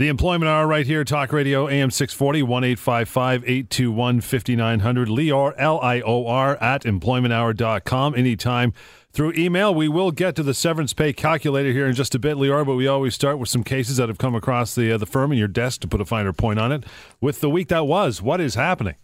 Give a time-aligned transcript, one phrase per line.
[0.00, 5.08] The Employment Hour right here, Talk Radio, AM 640, 1 821 5900.
[5.08, 8.14] Lior, L I O R, at employmenthour.com.
[8.14, 8.72] Anytime
[9.12, 9.74] through email.
[9.74, 12.76] We will get to the severance pay calculator here in just a bit, Lior, but
[12.76, 15.38] we always start with some cases that have come across the, uh, the firm and
[15.38, 16.84] your desk to put a finer point on it.
[17.20, 18.94] With the week that was, what is happening?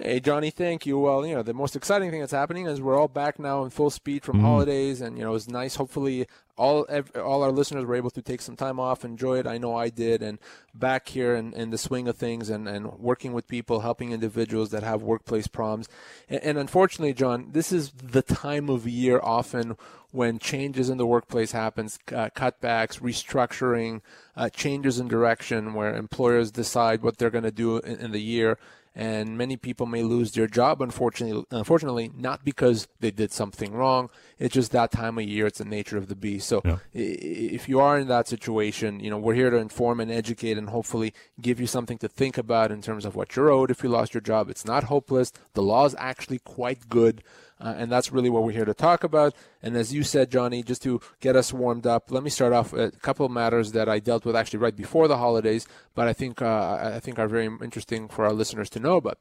[0.00, 0.98] Hey, Johnny, thank you.
[0.98, 3.70] Well, you know, the most exciting thing that's happening is we're all back now in
[3.70, 4.46] full speed from mm-hmm.
[4.46, 5.76] holidays, and, you know, it's nice.
[5.76, 6.84] Hopefully, all
[7.14, 9.46] all our listeners were able to take some time off, enjoy it.
[9.46, 10.40] I know I did, and
[10.74, 14.70] back here in, in the swing of things and, and working with people, helping individuals
[14.70, 15.88] that have workplace problems.
[16.28, 19.76] And, and unfortunately, John, this is the time of year often
[20.10, 24.00] when changes in the workplace happens, uh, cutbacks, restructuring,
[24.36, 28.22] uh, changes in direction, where employers decide what they're going to do in, in the
[28.22, 28.58] year
[28.94, 34.10] and many people may lose their job unfortunately unfortunately not because they did something wrong.
[34.38, 36.48] It's just that time of year it's the nature of the beast.
[36.48, 36.78] So yeah.
[36.92, 40.70] if you are in that situation you know we're here to inform and educate and
[40.70, 43.88] hopefully give you something to think about in terms of what you're owed if you
[43.88, 44.48] lost your job.
[44.48, 45.32] It's not hopeless.
[45.54, 47.22] The law is actually quite good
[47.64, 49.34] uh, and that's really what we're here to talk about.
[49.62, 52.74] And as you said, Johnny, just to get us warmed up, let me start off
[52.74, 56.12] a couple of matters that I dealt with actually right before the holidays, but I
[56.12, 59.18] think uh, I think are very interesting for our listeners to know about.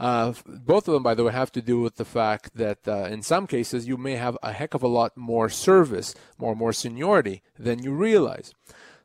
[0.00, 3.04] Uh, both of them, by the way, have to do with the fact that uh,
[3.10, 6.72] in some cases you may have a heck of a lot more service, more more
[6.72, 8.54] seniority than you realize.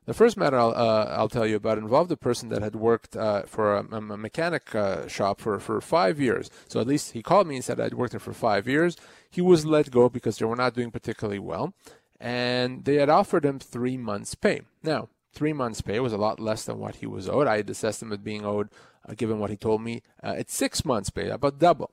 [0.08, 3.18] The first matter I'll, uh, I'll tell you about involved a person that had worked
[3.18, 6.50] uh, for a, a mechanic uh, shop for, for five years.
[6.70, 8.96] So at least he called me and said I'd worked there for five years.
[9.30, 11.74] He was let go because they were not doing particularly well.
[12.22, 14.62] And they had offered him three months' pay.
[14.82, 17.46] Now, three months' pay was a lot less than what he was owed.
[17.46, 18.70] I had assessed him as being owed,
[19.08, 21.92] uh, given what he told me, uh, it's six months' pay, about double.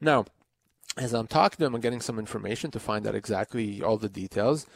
[0.00, 0.24] Now,
[0.96, 4.08] as I'm talking to him and getting some information to find out exactly all the
[4.08, 4.66] details,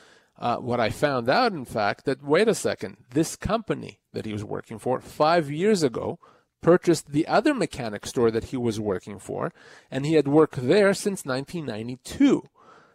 [0.40, 4.32] uh, what I found out, in fact, that wait a second, this company that he
[4.32, 6.18] was working for five years ago
[6.62, 9.52] purchased the other mechanic store that he was working for,
[9.90, 12.44] and he had worked there since 1992.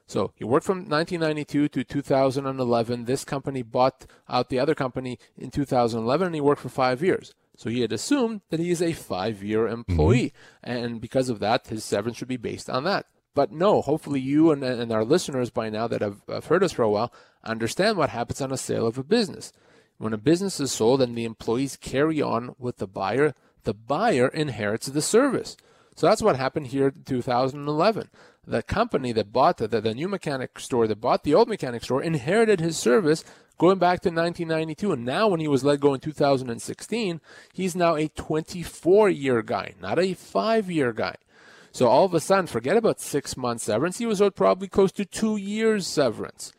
[0.08, 3.06] So he worked from 1992 to 2011.
[3.06, 7.34] This company bought out the other company in 2011, and he worked for five years.
[7.58, 10.34] So he had assumed that he is a five year employee.
[10.66, 10.72] Mm-hmm.
[10.72, 13.08] And because of that, his severance should be based on that.
[13.34, 16.72] But no, hopefully you and, and our listeners by now that have, have heard us
[16.72, 17.12] for a while
[17.46, 19.54] understand what happens on a sale of a business.
[19.98, 23.34] When a business is sold and the employees carry on with the buyer,
[23.64, 25.56] the buyer inherits the service.
[25.96, 28.10] So that's what happened here in 2011.
[28.46, 31.84] The company that bought the, the, the new mechanic store that bought the old mechanic
[31.84, 33.24] store inherited his service
[33.58, 34.92] going back to 1992.
[34.92, 37.22] And now, when he was let go in 2016,
[37.54, 41.16] he's now a 24 year guy, not a five year guy.
[41.72, 43.98] So all of a sudden, forget about six months severance.
[43.98, 46.54] He was owed probably close to two years severance.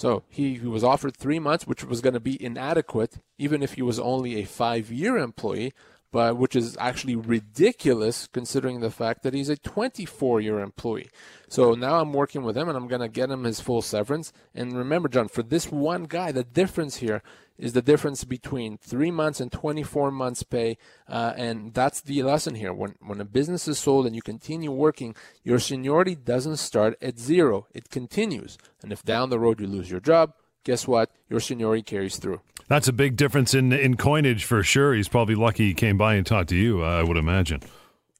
[0.00, 3.74] So he, he was offered three months, which was going to be inadequate, even if
[3.74, 5.74] he was only a five year employee,
[6.12, 11.08] but which is actually ridiculous considering the fact that he's a 24 year employee.
[11.48, 14.32] So now I'm working with him and I'm going to get him his full severance.
[14.54, 17.22] And remember, John, for this one guy, the difference here
[17.58, 20.78] is the difference between three months and 24 months pay.
[21.06, 22.72] Uh, and that's the lesson here.
[22.72, 27.18] When, when a business is sold and you continue working, your seniority doesn't start at
[27.18, 27.66] zero.
[27.74, 28.56] It continues.
[28.82, 30.32] And if down the road you lose your job,
[30.64, 31.10] guess what?
[31.28, 32.40] Your seniority carries through.
[32.68, 34.94] That's a big difference in, in coinage for sure.
[34.94, 37.62] He's probably lucky he came by and talked to you, I would imagine.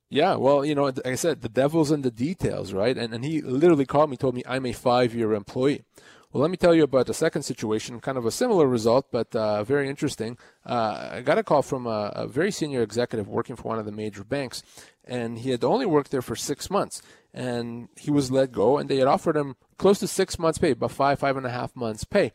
[0.09, 2.99] Yeah, well, you know, like I said, the devil's in the details, right?
[2.99, 5.85] And, and he literally called me, told me I'm a five year employee.
[6.33, 9.35] Well, let me tell you about the second situation, kind of a similar result, but
[9.35, 10.39] uh, very interesting.
[10.65, 13.85] Uh, I got a call from a, a, very senior executive working for one of
[13.85, 14.63] the major banks,
[15.05, 18.89] and he had only worked there for six months, and he was let go, and
[18.89, 21.75] they had offered him close to six months' pay, about five, five and a half
[21.77, 22.33] months' pay.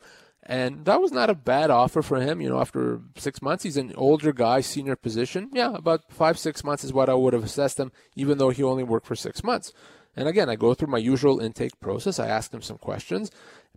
[0.48, 2.40] And that was not a bad offer for him.
[2.40, 5.50] You know, after six months, he's an older guy, senior position.
[5.54, 8.62] Yeah, about five, six months is what I would have assessed him, even though he
[8.62, 9.74] only worked for six months.
[10.16, 12.20] And again, I go through my usual intake process.
[12.20, 13.32] I ask him some questions.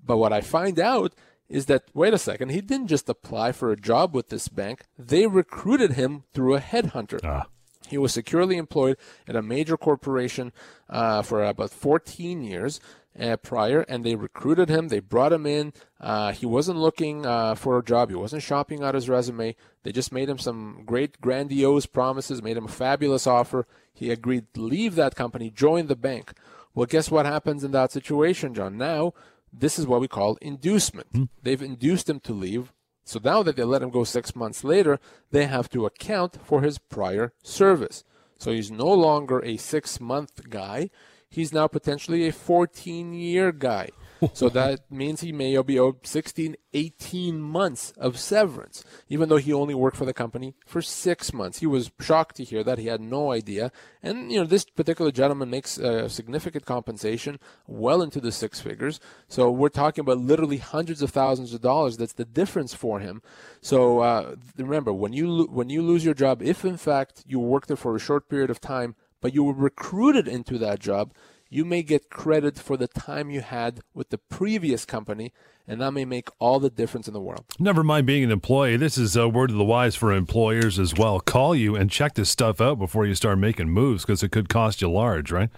[0.04, 1.14] But what I find out
[1.48, 4.84] is that, wait a second, he didn't just apply for a job with this bank,
[4.98, 7.18] they recruited him through a headhunter.
[7.24, 7.46] Ah.
[7.88, 8.96] He was securely employed
[9.26, 10.52] at a major corporation
[10.88, 12.80] uh, for about 14 years
[13.18, 14.88] uh, prior, and they recruited him.
[14.88, 15.72] They brought him in.
[16.00, 18.10] Uh, he wasn't looking uh, for a job.
[18.10, 19.56] He wasn't shopping out his resume.
[19.82, 23.66] They just made him some great, grandiose promises, made him a fabulous offer.
[23.92, 26.32] He agreed to leave that company, join the bank.
[26.74, 28.76] Well, guess what happens in that situation, John?
[28.76, 29.14] Now
[29.52, 31.12] this is what we call inducement.
[31.12, 31.28] Mm.
[31.42, 32.72] They've induced him to leave.
[33.08, 35.00] So now that they let him go six months later,
[35.30, 38.04] they have to account for his prior service.
[38.36, 40.90] So he's no longer a six month guy.
[41.30, 43.88] He's now potentially a 14 year guy.
[44.32, 49.52] So that means he may be owed 16, 18 months of severance, even though he
[49.52, 51.58] only worked for the company for six months.
[51.58, 52.78] He was shocked to hear that.
[52.78, 53.70] He had no idea.
[54.02, 59.00] And, you know, this particular gentleman makes a significant compensation well into the six figures.
[59.28, 61.96] So we're talking about literally hundreds of thousands of dollars.
[61.96, 63.22] That's the difference for him.
[63.60, 67.38] So uh, remember, when you, lo- when you lose your job, if in fact you
[67.38, 71.12] worked there for a short period of time, but you were recruited into that job,
[71.48, 75.32] you may get credit for the time you had with the previous company,
[75.66, 77.44] and that may make all the difference in the world.
[77.58, 78.76] Never mind being an employee.
[78.76, 81.20] This is a word of the wise for employers as well.
[81.20, 84.48] Call you and check this stuff out before you start making moves because it could
[84.48, 85.50] cost you large, right?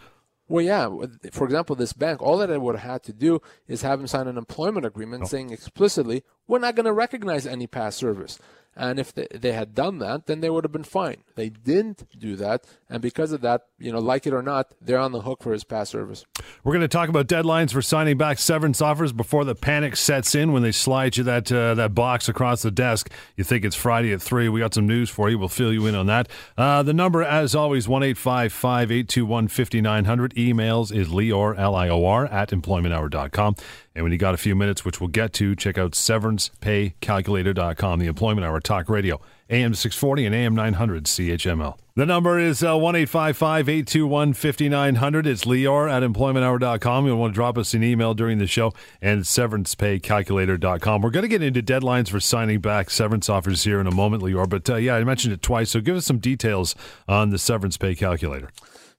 [0.49, 0.89] Well, yeah.
[1.31, 4.09] For example, this bank, all that I would have had to do is have him
[4.09, 5.27] sign an employment agreement oh.
[5.27, 8.37] saying explicitly, we're not going to recognize any past service.
[8.81, 11.19] And if they, they had done that, then they would have been fine.
[11.35, 12.65] They didn't do that.
[12.89, 15.53] And because of that, you know, like it or not, they're on the hook for
[15.53, 16.25] his past service.
[16.65, 20.35] We're going to talk about deadlines for signing back severance offers before the panic sets
[20.35, 23.11] in when they slide you that, uh, that box across the desk.
[23.37, 24.49] You think it's Friday at 3.
[24.49, 25.39] We got some news for you.
[25.39, 26.31] We'll fill you in on that.
[26.57, 30.35] Uh, the number, as always, 1 821 5900.
[30.37, 33.57] Emails is Lior, L I O R, at employmenthour.com.
[33.95, 38.07] And when you got a few minutes, which we'll get to, check out severancepaycalculator.com, the
[38.07, 39.21] Employment Hour Talk Radio,
[39.51, 41.77] AM 640 and AM 900 CHML.
[41.97, 45.27] The number is uh, 1 821 5900.
[45.27, 47.07] It's Lior at employmenthour.com.
[47.07, 48.73] You'll want to drop us an email during the show
[49.03, 51.03] and severancepaycalculator.com.
[51.03, 54.23] We're going to get into deadlines for signing back severance offers here in a moment,
[54.23, 54.49] Lior.
[54.49, 55.71] But uh, yeah, I mentioned it twice.
[55.71, 56.77] So give us some details
[57.09, 58.51] on the severance pay calculator.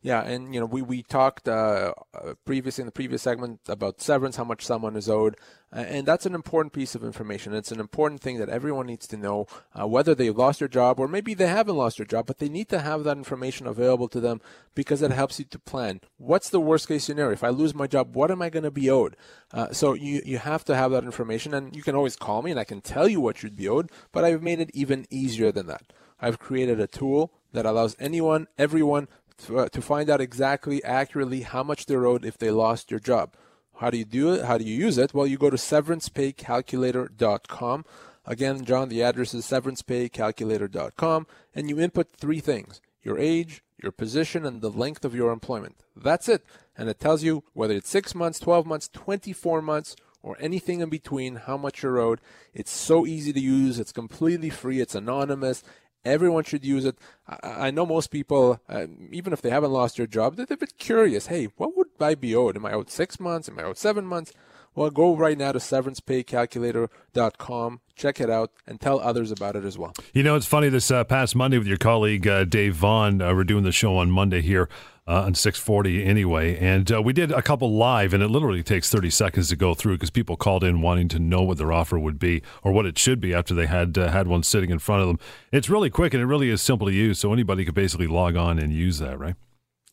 [0.04, 4.02] Yeah, and you know we we talked uh, uh, previously in the previous segment about
[4.02, 5.38] severance, how much someone is owed,
[5.72, 7.54] and that's an important piece of information.
[7.54, 9.46] It's an important thing that everyone needs to know,
[9.80, 12.50] uh, whether they've lost their job or maybe they haven't lost their job, but they
[12.50, 14.42] need to have that information available to them
[14.74, 16.02] because it helps you to plan.
[16.18, 17.34] What's the worst case scenario?
[17.34, 19.16] If I lose my job, what am I going to be owed?
[19.54, 22.50] Uh, so you you have to have that information, and you can always call me
[22.50, 23.92] and I can tell you what you'd be owed.
[24.12, 25.94] But I've made it even easier than that.
[26.20, 29.08] I've created a tool that allows anyone, everyone
[29.46, 33.00] to, uh, to find out exactly accurately how much they're owed if they lost your
[33.00, 33.36] job.
[33.78, 34.46] How do you do it?
[34.46, 35.14] How do you use it?
[35.14, 37.86] Well, you go to severancepaycalculator.com.
[38.26, 44.46] Again, John, the address is severancepaycalculator.com, and you input three things your age, your position,
[44.46, 45.78] and the length of your employment.
[45.96, 46.46] That's it.
[46.78, 50.90] And it tells you whether it's six months, 12 months, 24 months, or anything in
[50.90, 52.22] between, how much you're owed.
[52.54, 53.80] It's so easy to use.
[53.80, 54.80] It's completely free.
[54.80, 55.64] It's anonymous.
[56.04, 56.98] Everyone should use it.
[57.28, 60.58] I, I know most people, uh, even if they haven't lost their job, they're a
[60.58, 61.28] bit curious.
[61.28, 62.58] Hey, what would I be owed?
[62.58, 63.48] Am I owed six months?
[63.48, 64.34] Am I owed seven months?
[64.74, 69.78] Well, go right now to severancepaycalculator.com, check it out, and tell others about it as
[69.78, 69.92] well.
[70.14, 73.22] You know, it's funny this uh, past Monday with your colleague uh, Dave Vaughn.
[73.22, 74.70] Uh, we're doing the show on Monday here
[75.08, 76.58] uh, on 640 anyway.
[76.58, 79.74] And uh, we did a couple live, and it literally takes 30 seconds to go
[79.74, 82.86] through because people called in wanting to know what their offer would be or what
[82.86, 85.20] it should be after they had uh, had one sitting in front of them.
[85.52, 88.38] It's really quick and it really is simple to use, so anybody could basically log
[88.38, 89.36] on and use that, right?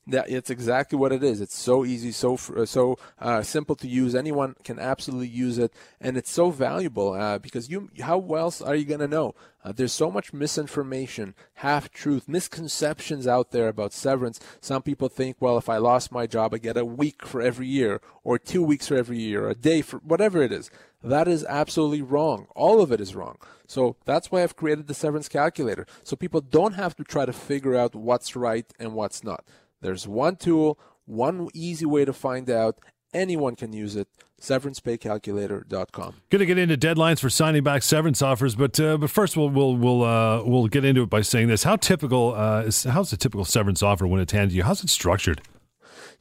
[0.08, 1.40] That it's exactly what it is.
[1.40, 4.14] It's so easy, so uh, so uh, simple to use.
[4.14, 7.90] Anyone can absolutely use it, and it's so valuable uh, because you.
[8.00, 9.34] How else are you going to know?
[9.62, 14.40] Uh, there's so much misinformation, half truth, misconceptions out there about severance.
[14.60, 17.66] Some people think, well, if I lost my job, I get a week for every
[17.66, 20.70] year, or two weeks for every year, or a day for whatever it is.
[21.02, 22.46] That is absolutely wrong.
[22.56, 23.36] All of it is wrong.
[23.66, 25.86] So that's why I've created the severance calculator.
[26.02, 29.44] So people don't have to try to figure out what's right and what's not.
[29.80, 32.78] There's one tool, one easy way to find out.
[33.14, 34.08] Anyone can use it.
[34.40, 36.14] SeverancePayCalculator.com.
[36.30, 39.48] Going to get into deadlines for signing back severance offers, but uh, but first we'll
[39.48, 43.12] we'll we'll uh, we'll get into it by saying this: How typical uh, is how's
[43.12, 44.62] a typical severance offer when it's handed to you?
[44.62, 45.40] How's it structured?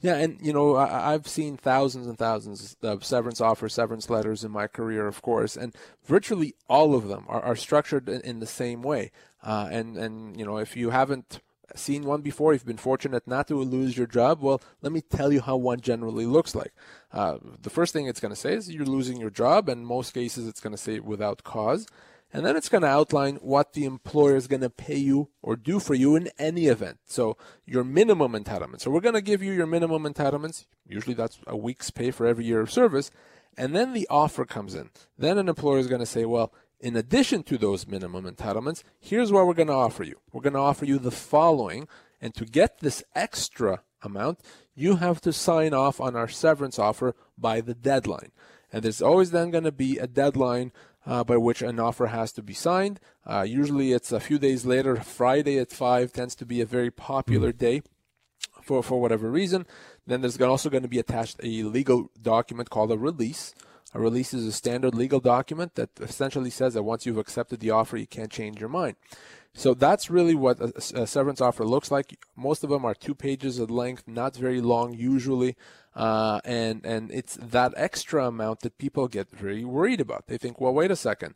[0.00, 4.44] Yeah, and you know I, have seen thousands and thousands of severance offers, severance letters
[4.44, 5.74] in my career, of course, and
[6.04, 9.10] virtually all of them are, are structured in, in, the same way.
[9.42, 11.40] Uh, and and you know if you haven't
[11.74, 15.32] seen one before, you've been fortunate not to lose your job, well, let me tell
[15.32, 16.72] you how one generally looks like.
[17.12, 20.12] Uh, the first thing it's going to say is you're losing your job, and most
[20.14, 21.86] cases it's going to say without cause.
[22.32, 25.56] And then it's going to outline what the employer is going to pay you or
[25.56, 26.98] do for you in any event.
[27.06, 28.80] So your minimum entitlement.
[28.80, 30.66] So we're going to give you your minimum entitlements.
[30.86, 33.10] Usually that's a week's pay for every year of service.
[33.56, 34.90] And then the offer comes in.
[35.16, 39.32] Then an employer is going to say, well, in addition to those minimum entitlements, here's
[39.32, 40.20] what we're going to offer you.
[40.32, 41.88] We're going to offer you the following.
[42.20, 44.40] And to get this extra amount,
[44.74, 48.32] you have to sign off on our severance offer by the deadline.
[48.72, 50.72] And there's always then going to be a deadline
[51.06, 53.00] uh, by which an offer has to be signed.
[53.24, 54.96] Uh, usually it's a few days later.
[54.96, 57.58] Friday at 5 tends to be a very popular mm.
[57.58, 57.82] day
[58.62, 59.66] for, for whatever reason,
[60.06, 63.54] then there's also going to be attached a legal document called a release.
[63.94, 67.70] A release is a standard legal document that essentially says that once you've accepted the
[67.70, 68.96] offer, you can't change your mind.
[69.54, 72.18] So that's really what a, a severance offer looks like.
[72.36, 75.56] Most of them are two pages of length, not very long usually.
[75.96, 80.26] Uh, and and it's that extra amount that people get very worried about.
[80.26, 81.34] They think, well, wait a second,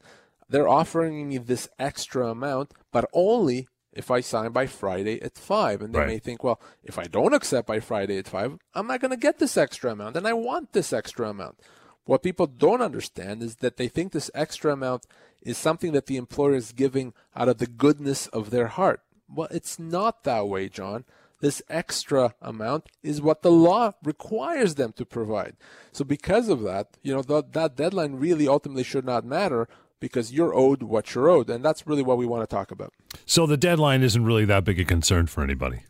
[0.49, 5.82] they're offering me this extra amount, but only if I sign by Friday at five.
[5.82, 6.09] And they Right.
[6.09, 9.16] may think, well, if I don't accept by Friday at five, I'm not going to
[9.16, 11.59] get this extra amount, and I want this extra amount.
[12.04, 15.06] What people don't understand is that they think this extra amount
[15.40, 19.02] is something that the employer is giving out of the goodness of their heart.
[19.32, 21.04] Well, it's not that way, John.
[21.40, 25.56] This extra amount is what the law requires them to provide.
[25.90, 29.68] So, because of that, you know, th- that deadline really ultimately should not matter
[30.02, 31.49] because you're owed what you're owed.
[31.49, 32.92] And that's really what we want to talk about.
[33.25, 35.85] So the deadline isn't really that big a concern for anybody.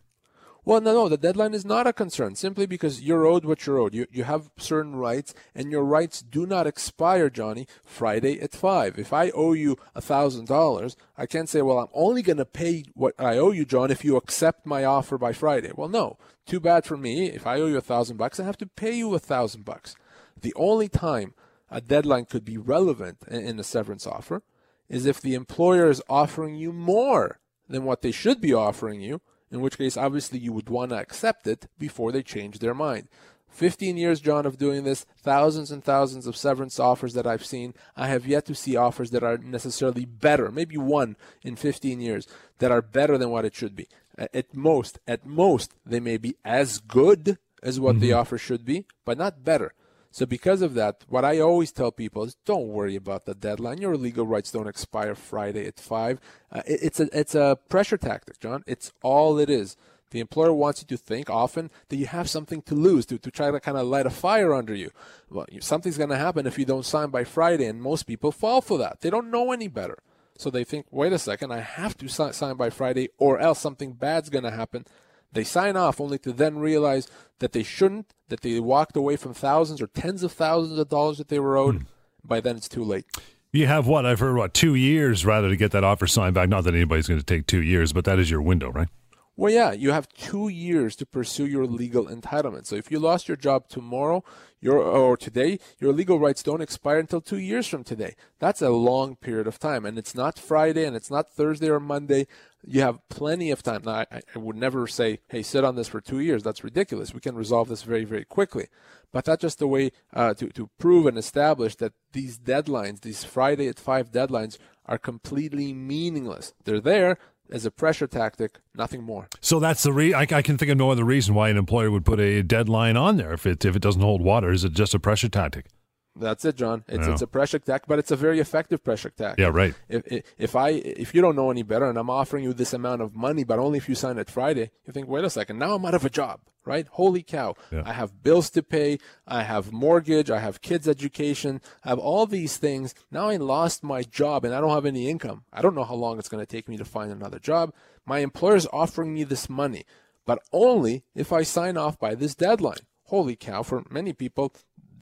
[0.65, 3.79] Well, no, no, the deadline is not a concern simply because you're owed what you're
[3.79, 3.95] owed.
[3.95, 8.97] You, you have certain rights, and your rights do not expire, Johnny, Friday at 5.
[8.97, 12.85] If I owe you a $1,000, I can't say, well, I'm only going to pay
[12.95, 15.73] what I owe you, John, if you accept my offer by Friday.
[15.75, 16.17] Well, no.
[16.47, 17.27] Too bad for me.
[17.27, 19.97] If I owe you a 1000 bucks, I have to pay you a 1000 bucks.
[20.41, 21.35] The only time
[21.73, 24.43] a deadline could be relevant in a severance offer
[24.89, 29.21] is if the employer is offering you more than what they should be offering you,
[29.53, 33.09] in which case, obviously, you would want to accept it before they change their mind.
[33.51, 37.75] 15 years, John, of doing this, thousands and thousands of severance offers that I've seen.
[37.95, 42.27] I have yet to see offers that are necessarily better, maybe one in 15 years,
[42.59, 43.89] that are better than what it should be.
[44.17, 48.21] At most, at most, they may be as good as what the mm-hmm.
[48.21, 49.75] offer should be, but not better.
[50.15, 53.79] So because of that, what I always tell people is don't worry about the deadline.
[53.81, 56.21] Your legal rights don't expire Friday at five.
[56.53, 58.63] Uh, it- it's a it's a pressure tactic, John.
[58.67, 59.77] It's all it is.
[60.11, 63.31] The employer wants you to think often that you have something to lose, to, to
[63.31, 64.91] try to kind of light a fire under you.
[65.31, 68.31] Well, you, something's going to happen if you don't sign by Friday, and most people
[68.31, 69.01] fall for that.
[69.01, 69.97] They don't know any better.
[70.37, 73.93] So they think, wait a second, I have to sign by Friday, or else something
[73.95, 74.85] bad's going to happen.
[75.33, 77.09] They sign off only to then realize
[77.39, 81.19] that they shouldn't, that they walked away from thousands or tens of thousands of dollars
[81.19, 81.77] that they were owed.
[81.77, 81.83] Hmm.
[82.25, 83.07] By then, it's too late.
[83.53, 84.07] You have what?
[84.07, 86.49] I've heard what two years rather to get that offer signed back.
[86.49, 88.89] Not that anybody's going to take two years, but that is your window, right?
[89.35, 92.67] Well, yeah, you have two years to pursue your legal entitlement.
[92.67, 94.23] So if you lost your job tomorrow,
[94.61, 98.15] your or today, your legal rights don't expire until two years from today.
[98.39, 101.81] That's a long period of time, and it's not Friday, and it's not Thursday or
[101.81, 102.27] Monday.
[102.65, 103.83] You have plenty of time.
[103.85, 107.15] Now, I, I would never say, "Hey, sit on this for two years." That's ridiculous.
[107.15, 108.67] We can resolve this very, very quickly.
[109.13, 113.25] But that's just a way uh, to to prove and establish that these deadlines, these
[113.25, 116.55] Friday at five deadlines, are completely meaningless.
[116.65, 117.19] They're there
[117.51, 119.29] as a pressure tactic, nothing more.
[119.41, 120.15] So that's the re.
[120.15, 122.97] I, I can think of no other reason why an employer would put a deadline
[122.97, 124.51] on there if it if it doesn't hold water.
[124.51, 125.67] Is it just a pressure tactic?
[126.15, 126.85] That's it, John.
[126.89, 127.13] It's Yeah.
[127.13, 129.39] it's a pressure attack, but it's a very effective pressure attack.
[129.39, 129.75] Yeah, right.
[129.89, 133.01] If, if I if you don't know any better, and I'm offering you this amount
[133.03, 135.75] of money, but only if you sign it Friday, you think, wait a second, now
[135.75, 136.87] I'm out of a job, right?
[136.93, 137.55] Holy cow!
[137.71, 137.83] Yeah.
[137.87, 142.27] I have bills to pay, I have mortgage, I have kids' education, I have all
[142.27, 142.95] these things.
[143.11, 145.45] Now I lost my job and I don't have any income.
[145.53, 147.73] I don't know how long it's going to take me to find another job.
[148.05, 149.85] My employer's offering me this money,
[150.27, 152.85] but only if I sign off by this deadline.
[153.07, 153.63] Holy cow!
[153.63, 154.55] For many people,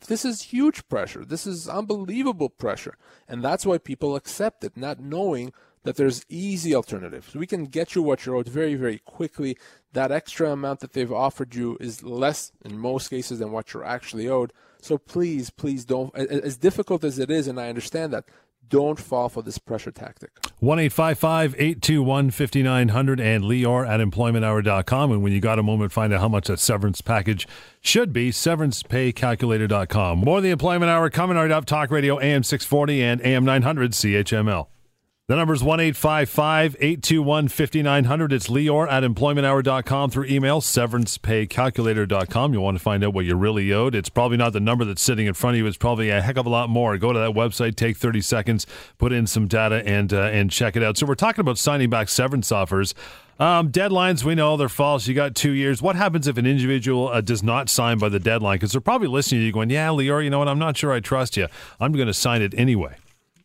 [0.06, 1.24] this is huge pressure.
[1.24, 2.96] This is unbelievable pressure.
[3.28, 5.52] And that's why people accept it, not knowing
[5.82, 7.34] that there's easy alternatives.
[7.34, 9.56] We can get you what you're owed very, very quickly.
[9.92, 13.84] That extra amount that they've offered you is less in most cases than what you're
[13.84, 14.52] actually owed.
[14.82, 18.24] So please, please don't, as difficult as it is, and I understand that,
[18.70, 20.30] don't fall for this pressure tactic.
[20.60, 25.12] 1 821 5900 and Lior at employmenthour.com.
[25.12, 27.46] And when you got a moment, find out how much that severance package
[27.80, 28.30] should be.
[28.30, 30.18] SeverancePayCalculator.com.
[30.20, 31.66] More of the Employment Hour coming right up.
[31.66, 34.66] Talk Radio AM 640 and AM 900 CHML.
[35.30, 38.32] The number is 1 821 5900.
[38.32, 42.52] It's Lior at employmenthour.com through email, severancepaycalculator.com.
[42.52, 43.94] You'll want to find out what you're really owed.
[43.94, 46.36] It's probably not the number that's sitting in front of you, it's probably a heck
[46.36, 46.98] of a lot more.
[46.98, 48.66] Go to that website, take 30 seconds,
[48.98, 50.98] put in some data, and, uh, and check it out.
[50.98, 52.92] So, we're talking about signing back severance offers.
[53.38, 55.06] Um, deadlines, we know they're false.
[55.06, 55.80] You got two years.
[55.80, 58.56] What happens if an individual uh, does not sign by the deadline?
[58.56, 60.48] Because they're probably listening to you going, Yeah, Lior, you know what?
[60.48, 61.46] I'm not sure I trust you.
[61.78, 62.96] I'm going to sign it anyway.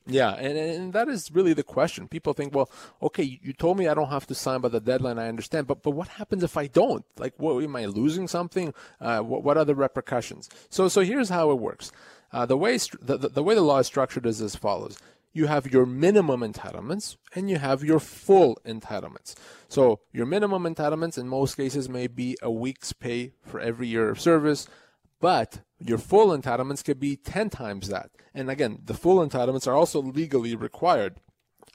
[0.07, 2.07] Yeah, and, and that is really the question.
[2.07, 2.69] People think, well,
[3.01, 5.17] okay, you told me I don't have to sign by the deadline.
[5.17, 7.03] I understand, but but what happens if I don't?
[7.17, 8.73] Like, what am I losing something?
[9.01, 10.49] Uh, what, what are the repercussions?
[10.69, 11.91] So so here's how it works.
[12.31, 14.97] Uh, the way the, the, the way the law is structured is as follows.
[15.35, 19.35] you have your minimum entitlements and you have your full entitlements.
[19.67, 24.09] So your minimum entitlements in most cases may be a week's pay for every year
[24.09, 24.65] of service,
[25.19, 28.11] but your full entitlements could be 10 times that.
[28.33, 31.17] And again, the full entitlements are also legally required.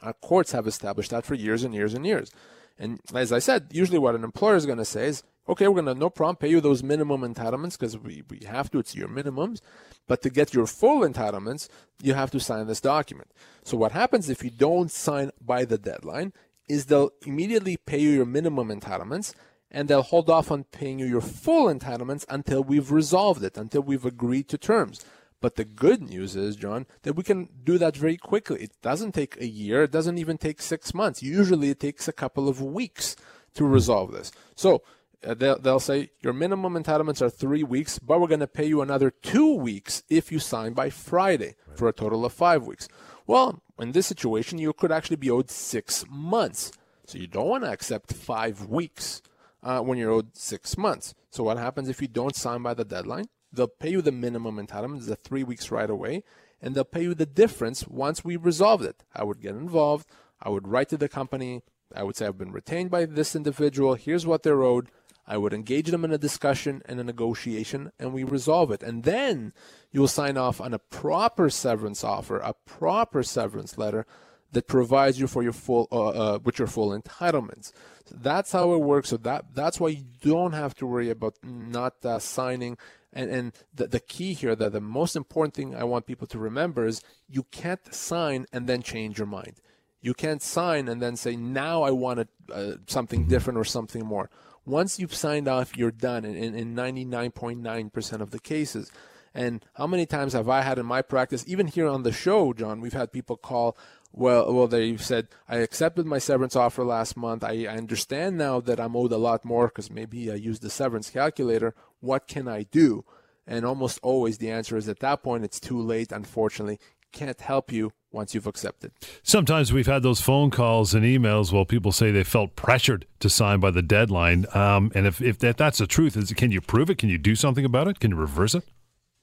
[0.02, 2.30] Our courts have established that for years and years and years.
[2.78, 5.82] And as I said, usually what an employer is going to say is, okay, we're
[5.82, 8.94] going to no problem pay you those minimum entitlements because we, we have to, it's
[8.94, 9.60] your minimums.
[10.06, 11.68] But to get your full entitlements,
[12.02, 13.30] you have to sign this document.
[13.64, 16.32] So what happens if you don't sign by the deadline
[16.68, 19.34] is they'll immediately pay you your minimum entitlements
[19.70, 23.82] and they'll hold off on paying you your full entitlements until we've resolved it, until
[23.82, 25.04] we've agreed to terms.
[25.40, 28.62] But the good news is, John, that we can do that very quickly.
[28.62, 29.84] It doesn't take a year.
[29.84, 31.22] It doesn't even take six months.
[31.22, 33.16] Usually it takes a couple of weeks
[33.54, 34.32] to resolve this.
[34.54, 34.82] So
[35.26, 38.66] uh, they'll, they'll say your minimum entitlements are three weeks, but we're going to pay
[38.66, 41.78] you another two weeks if you sign by Friday right.
[41.78, 42.86] for a total of five weeks.
[43.26, 46.72] Well, in this situation, you could actually be owed six months.
[47.06, 49.22] So you don't want to accept five weeks
[49.62, 51.14] uh, when you're owed six months.
[51.30, 53.26] So what happens if you don't sign by the deadline?
[53.52, 56.22] They'll pay you the minimum entitlement, the three weeks right away,
[56.62, 59.02] and they'll pay you the difference once we resolved it.
[59.14, 60.06] I would get involved.
[60.40, 61.62] I would write to the company.
[61.94, 63.94] I would say I've been retained by this individual.
[63.94, 64.88] Here's what they're owed.
[65.26, 68.82] I would engage them in a discussion and a negotiation, and we resolve it.
[68.82, 69.52] And then
[69.92, 74.06] you'll sign off on a proper severance offer, a proper severance letter
[74.52, 77.72] that provides you for your full uh, uh, with your full entitlements.
[78.10, 79.10] That's how it works.
[79.10, 82.76] So that that's why you don't have to worry about not uh, signing.
[83.12, 86.38] And and the, the key here, that the most important thing I want people to
[86.38, 89.60] remember is you can't sign and then change your mind.
[90.00, 94.30] You can't sign and then say now I want uh, something different or something more.
[94.64, 96.24] Once you've signed off, you're done.
[96.24, 98.90] In, in 99.9% of the cases.
[99.34, 102.52] And how many times have I had in my practice, even here on the show,
[102.52, 103.76] John, we've had people call
[104.12, 107.44] well, well, they said I accepted my severance offer last month.
[107.44, 110.70] I, I understand now that I'm owed a lot more because maybe I used the
[110.70, 111.74] severance calculator.
[112.00, 113.04] What can I do?
[113.46, 116.12] And almost always the answer is at that point it's too late.
[116.12, 116.78] Unfortunately,
[117.12, 118.92] can't help you once you've accepted.
[119.22, 123.28] Sometimes we've had those phone calls and emails where people say they felt pressured to
[123.28, 124.46] sign by the deadline.
[124.54, 126.98] Um, and if, if that, that's the truth, is can you prove it?
[126.98, 128.00] Can you do something about it?
[128.00, 128.64] Can you reverse it?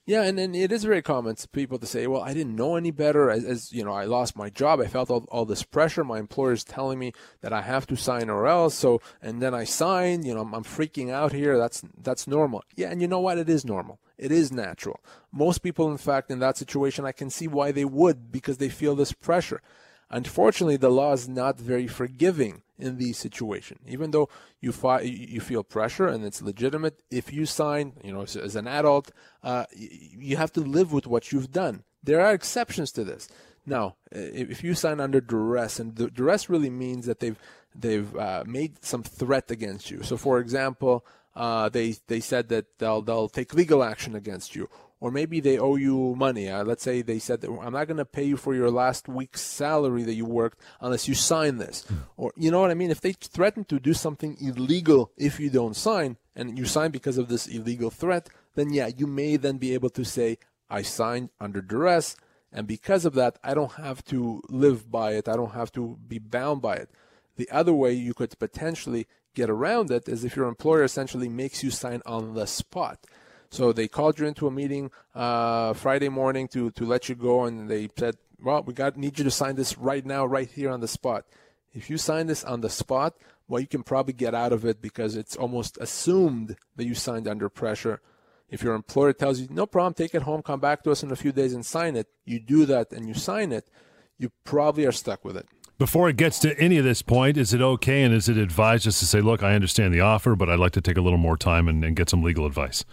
[0.07, 2.77] Yeah, and, and it is very common to people to say, well, I didn't know
[2.77, 3.29] any better.
[3.29, 4.79] As, as you know, I lost my job.
[4.79, 6.01] I felt all, all this pressure.
[6.05, 8.73] My employer is telling me that I have to sign or else.
[8.73, 10.25] So, and then I signed.
[10.25, 11.57] You know, I'm, I'm freaking out here.
[11.57, 12.63] That's that's normal.
[12.77, 13.37] Yeah, and you know what?
[13.37, 13.99] It is normal.
[14.17, 15.01] It is natural.
[15.33, 18.69] Most people, in fact, in that situation, I can see why they would because they
[18.69, 19.61] feel this pressure.
[20.09, 23.79] Unfortunately, the law is not very forgiving in the situation.
[23.87, 24.29] Even though
[24.61, 28.55] you fi- you feel pressure and it's legitimate, if you sign, you know, as, as
[28.55, 29.11] an adult,
[29.43, 31.83] uh, you have to live with what you've done.
[32.03, 33.27] There are exceptions to this.
[33.65, 37.37] Now, if you sign under duress, and duress really means that they've
[37.75, 40.03] they've uh, made some threat against you.
[40.03, 44.69] So, for example, uh, they they said that they'll they'll take legal action against you,
[44.99, 46.49] or maybe they owe you money.
[46.49, 49.07] Uh, let's say they said that I'm not going to pay you for your last
[49.07, 51.85] week's salary that you worked unless you sign this.
[51.91, 51.97] Mm.
[52.17, 52.91] Or you know what I mean?
[52.91, 57.17] If they threaten to do something illegal if you don't sign and you sign because
[57.17, 60.37] of this illegal threat, then yeah, you may then be able to say
[60.69, 62.15] I signed under duress
[62.51, 65.27] and because of that I don't have to live by it.
[65.27, 66.89] I don't have to be bound by it.
[67.35, 71.63] The other way you could potentially get around it is if your employer essentially makes
[71.63, 73.05] you sign on the spot.
[73.49, 77.45] So they called you into a meeting uh, Friday morning to to let you go,
[77.45, 80.69] and they said, "Well, we got need you to sign this right now, right here
[80.69, 81.25] on the spot."
[81.73, 83.15] If you sign this on the spot,
[83.47, 87.27] well, you can probably get out of it because it's almost assumed that you signed
[87.27, 88.01] under pressure.
[88.49, 91.11] If your employer tells you, "No problem, take it home, come back to us in
[91.11, 93.69] a few days and sign it," you do that and you sign it,
[94.17, 95.47] you probably are stuck with it.
[95.77, 98.85] Before it gets to any of this point, is it okay and is it advised
[98.85, 101.19] just to say, "Look, I understand the offer, but I'd like to take a little
[101.19, 102.83] more time and, and get some legal advice"?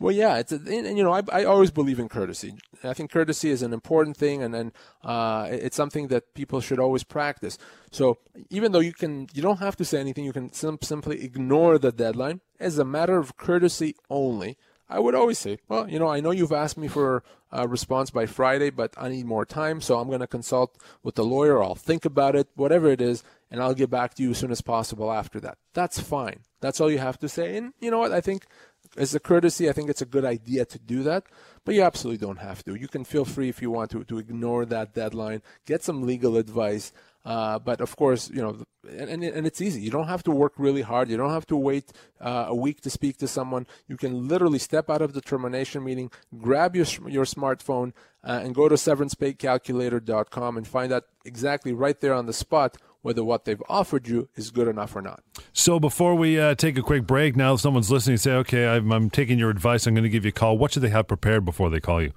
[0.00, 2.54] Well, yeah, it's a, and, you know I, I always believe in courtesy.
[2.82, 4.72] I think courtesy is an important thing, and and
[5.04, 7.58] uh, it's something that people should always practice.
[7.92, 8.16] So
[8.48, 10.24] even though you can, you don't have to say anything.
[10.24, 14.56] You can sim- simply ignore the deadline as a matter of courtesy only.
[14.88, 18.10] I would always say, well, you know, I know you've asked me for a response
[18.10, 21.62] by Friday, but I need more time, so I'm going to consult with the lawyer.
[21.62, 24.50] I'll think about it, whatever it is, and I'll get back to you as soon
[24.50, 25.58] as possible after that.
[25.74, 26.40] That's fine.
[26.60, 27.56] That's all you have to say.
[27.56, 28.10] And you know what?
[28.10, 28.46] I think
[28.96, 31.24] as a courtesy, I think it's a good idea to do that,
[31.64, 32.74] but you absolutely don't have to.
[32.74, 36.36] You can feel free if you want to to ignore that deadline, get some legal
[36.36, 36.92] advice.
[37.22, 39.82] Uh, but of course, you know, and, and it's easy.
[39.82, 41.10] You don't have to work really hard.
[41.10, 43.66] You don't have to wait uh, a week to speak to someone.
[43.86, 47.92] You can literally step out of the termination meeting, grab your your smartphone,
[48.24, 53.24] uh, and go to severancepaycalculator.com and find out exactly right there on the spot whether
[53.24, 55.22] what they've offered you is good enough or not.
[55.52, 58.92] So before we uh, take a quick break, now if someone's listening, say, okay, I'm,
[58.92, 59.86] I'm taking your advice.
[59.86, 60.58] I'm going to give you a call.
[60.58, 62.12] What should they have prepared before they call you?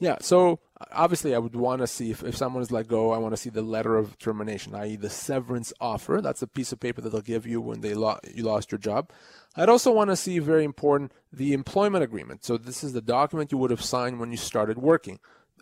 [0.00, 0.16] Yeah.
[0.20, 0.60] So
[0.92, 3.36] obviously, I would want to see if, if someone is let go, I want to
[3.36, 6.20] see the letter of termination, i.e., the severance offer.
[6.22, 8.78] That's a piece of paper that they'll give you when they lo- you lost your
[8.78, 9.10] job.
[9.56, 12.44] I'd also want to see, very important, the employment agreement.
[12.44, 15.18] So this is the document you would have signed when you started working.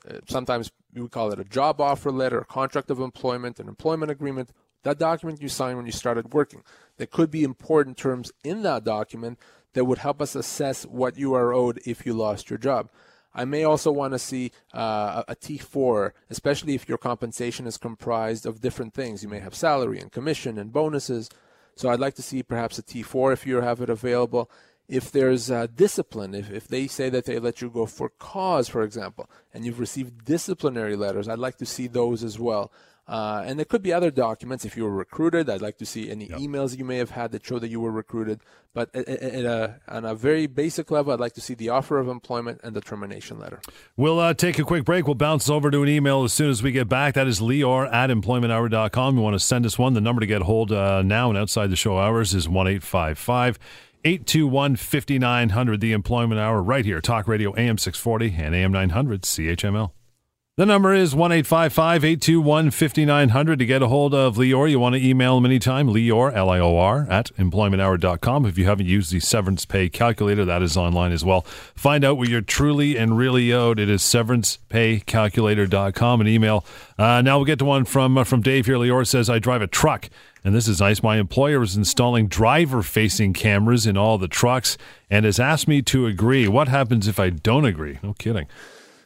[0.09, 4.11] Uh, sometimes we call it a job offer letter, a contract of employment, an employment
[4.11, 4.51] agreement.
[4.83, 6.63] That document you signed when you started working.
[6.97, 9.39] There could be important terms in that document
[9.73, 12.89] that would help us assess what you are owed if you lost your job.
[13.35, 18.47] I may also want to see uh, a T4, especially if your compensation is comprised
[18.47, 19.23] of different things.
[19.23, 21.29] You may have salary and commission and bonuses.
[21.75, 24.51] So I'd like to see perhaps a T4 if you have it available.
[24.89, 28.69] If there's uh, discipline, if, if they say that they let you go for cause,
[28.69, 32.71] for example, and you've received disciplinary letters, I'd like to see those as well.
[33.09, 34.65] Uh, and there could be other documents.
[34.65, 36.41] If you were recruited, I'd like to see any yep.
[36.41, 38.41] emails you may have had that show that you were recruited.
[38.75, 41.99] But at, at a, on a very basic level, I'd like to see the offer
[41.99, 43.61] of employment and the termination letter.
[43.97, 45.07] We'll uh, take a quick break.
[45.07, 47.15] We'll bounce over to an email as soon as we get back.
[47.15, 49.17] That is Lior at employmenthour.com.
[49.17, 49.95] You want to send us one.
[49.95, 53.59] The number to get hold uh, now and outside the show hours is 1 855
[54.07, 55.81] 821 5900.
[55.81, 57.01] The Employment Hour right here.
[57.01, 59.91] Talk Radio AM 640 and AM 900 CHML.
[60.57, 64.71] The number is 1 821 5900 to get a hold of Lior.
[64.71, 68.47] You want to email him anytime, Lior, L I O R, at employmenthour.com.
[68.47, 71.41] If you haven't used the severance pay calculator, that is online as well.
[71.75, 73.81] Find out what you're truly and really owed.
[73.81, 76.21] It is severancepaycalculator.com.
[76.21, 76.65] and email.
[76.97, 78.77] Uh, now we'll get to one from, uh, from Dave here.
[78.77, 80.09] Lior says, I drive a truck.
[80.47, 81.03] And this is nice.
[81.03, 84.79] My employer is installing driver facing cameras in all the trucks
[85.11, 86.47] and has asked me to agree.
[86.47, 87.99] What happens if I don't agree?
[88.01, 88.47] No kidding.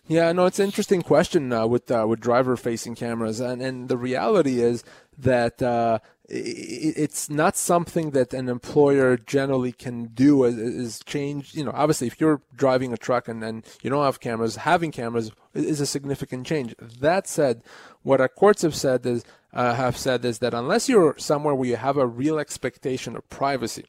[0.06, 3.88] Yeah, no, it's an interesting question uh, with uh, with driver facing cameras, and and
[3.88, 4.84] the reality is
[5.16, 11.64] that uh, it's not something that an employer generally can do is, is change you
[11.64, 15.32] know obviously if you're driving a truck and, and you don't have cameras having cameras
[15.54, 17.64] is a significant change that said
[18.02, 21.68] what our courts have said is uh, have said is that unless you're somewhere where
[21.68, 23.84] you have a real expectation of privacy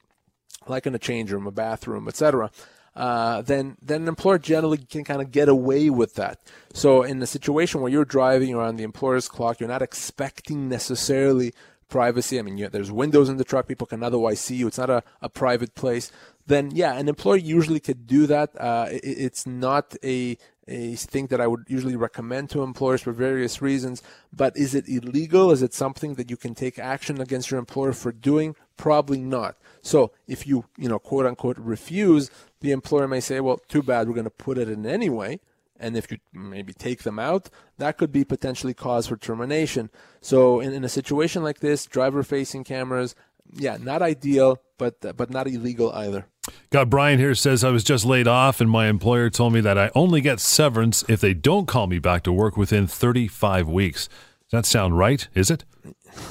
[0.67, 2.49] like in a change room a bathroom etc
[2.95, 6.39] uh, then then an employer generally can kind of get away with that.
[6.73, 11.53] So in a situation where you're driving around the employer's clock, you're not expecting necessarily
[11.87, 12.37] privacy.
[12.37, 14.67] I mean, you, there's windows in the truck; people can otherwise see you.
[14.67, 16.11] It's not a, a private place.
[16.47, 18.59] Then yeah, an employer usually could do that.
[18.59, 23.11] Uh, it, it's not a a thing that I would usually recommend to employers for
[23.11, 24.01] various reasons.
[24.31, 25.51] But is it illegal?
[25.51, 28.55] Is it something that you can take action against your employer for doing?
[28.77, 29.57] Probably not.
[29.81, 32.29] So if you, you know, quote unquote refuse,
[32.61, 35.39] the employer may say, well, too bad, we're going to put it in anyway.
[35.79, 39.89] And if you maybe take them out, that could be potentially cause for termination.
[40.21, 43.15] So in, in a situation like this, driver facing cameras,
[43.51, 46.27] yeah, not ideal, but but not illegal either.
[46.71, 49.77] Got Brian here says I was just laid off and my employer told me that
[49.77, 54.07] I only get severance if they don't call me back to work within 35 weeks.
[54.07, 55.27] Does that sound right?
[55.35, 55.63] Is it?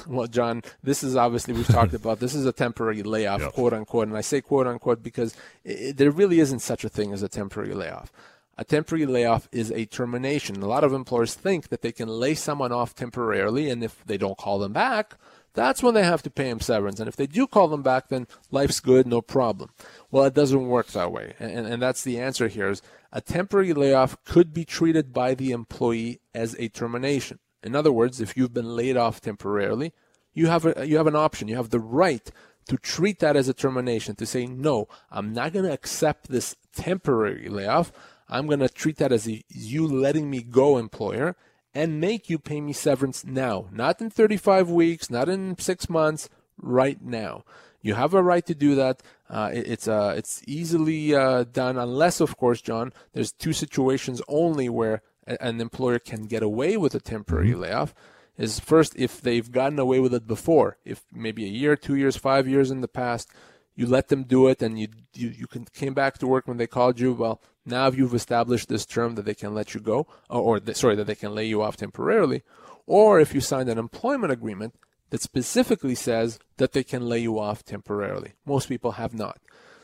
[0.06, 2.20] Well, John, this is obviously we've talked about.
[2.20, 3.52] This is a temporary layoff, yep.
[3.52, 7.12] quote unquote, and I say quote unquote because it, there really isn't such a thing
[7.12, 8.12] as a temporary layoff.
[8.58, 10.62] A temporary layoff is a termination.
[10.62, 14.18] A lot of employers think that they can lay someone off temporarily, and if they
[14.18, 15.14] don't call them back,
[15.52, 17.00] that's when they have to pay him severance.
[17.00, 19.70] And if they do call them back, then life's good, no problem.
[20.10, 21.34] Well, it doesn't work that way.
[21.38, 22.82] And, and that's the answer here is
[23.12, 27.38] a temporary layoff could be treated by the employee as a termination.
[27.62, 29.92] In other words, if you've been laid off temporarily,
[30.32, 31.48] you have a, you have an option.
[31.48, 32.30] You have the right
[32.68, 36.54] to treat that as a termination, to say, no, I'm not going to accept this
[36.74, 37.92] temporary layoff.
[38.28, 41.34] I'm going to treat that as a, you letting me go employer
[41.74, 46.28] and make you pay me severance now, not in 35 weeks, not in six months,
[46.59, 47.44] right now.
[47.83, 49.02] You have a right to do that.
[49.28, 54.20] Uh, it, it's uh, it's easily uh, done, unless, of course, John, there's two situations
[54.28, 57.61] only where an employer can get away with a temporary mm-hmm.
[57.61, 57.94] layoff
[58.37, 62.16] is first if they've gotten away with it before, if maybe a year, two years,
[62.16, 63.30] five years in the past,
[63.74, 66.56] you let them do it and you you, you can, came back to work when
[66.56, 67.12] they called you.
[67.12, 70.74] Well, now if you've established this term that they can let you go, or, or
[70.74, 72.42] sorry, that they can lay you off temporarily,
[72.86, 74.74] or if you signed an employment agreement
[75.10, 78.32] that specifically says that they can lay you off temporarily.
[78.46, 79.38] Most people have not.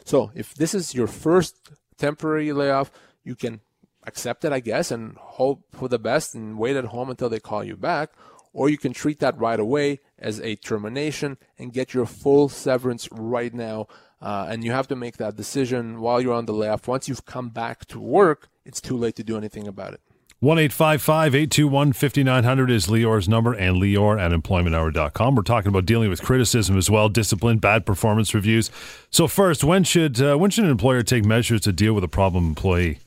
[0.05, 1.57] So if this is your first
[1.99, 2.91] temporary layoff,
[3.25, 3.61] you can
[4.05, 7.41] accept it, I guess, and hope for the best and wait at home until they
[7.41, 8.11] call you back.
[8.57, 13.07] or you can treat that right away as a termination and get your full severance
[13.13, 13.87] right now.
[14.21, 16.89] Uh, and you have to make that decision while you're on the layoff.
[16.89, 20.01] Once you've come back to work, it's too late to do anything about it.
[20.41, 25.35] 1 821 5900 is Lior's number and Lior at employmenthour.com.
[25.35, 28.71] We're talking about dealing with criticism as well, discipline, bad performance reviews.
[29.11, 32.09] So, first, when should, uh, when should an employer take measures to deal with a
[32.09, 32.99] problem employee?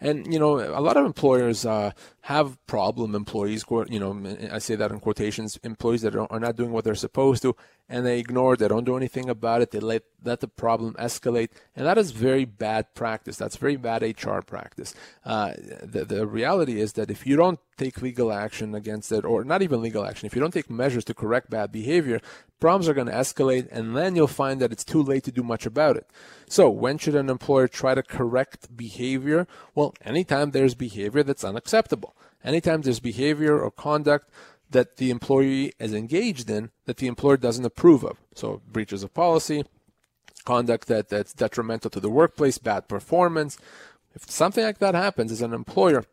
[0.00, 1.92] And you know, a lot of employers uh,
[2.28, 3.64] have problem employees.
[3.88, 4.12] You know,
[4.52, 5.58] I say that in quotations.
[5.62, 7.56] Employees that are not doing what they're supposed to,
[7.88, 8.54] and they ignore.
[8.54, 9.70] They don't do anything about it.
[9.70, 13.38] They let let the problem escalate, and that is very bad practice.
[13.38, 14.94] That's very bad HR practice.
[15.24, 19.42] Uh, the the reality is that if you don't take legal action against it, or
[19.42, 22.20] not even legal action, if you don't take measures to correct bad behavior,
[22.60, 25.42] problems are going to escalate, and then you'll find that it's too late to do
[25.42, 26.06] much about it.
[26.46, 29.46] So, when should an employer try to correct behavior?
[29.74, 34.30] Well, anytime there's behavior that's unacceptable, anytime there's behavior or conduct
[34.70, 38.18] that the employee is engaged in that the employer doesn't approve of.
[38.34, 39.64] So, breaches of policy,
[40.44, 43.58] conduct that, that's detrimental to the workplace, bad performance.
[44.14, 46.04] If something like that happens as an employer,